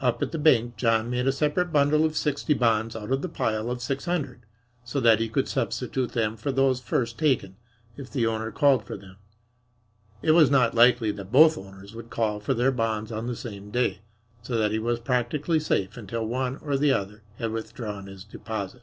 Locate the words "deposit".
18.24-18.82